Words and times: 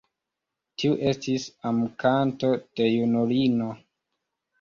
Tiu 0.83 0.95
estis 1.09 1.43
amkanto 1.71 2.49
de 2.81 2.87
junulino. 2.95 3.69